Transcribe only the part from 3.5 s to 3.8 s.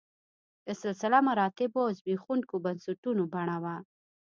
وه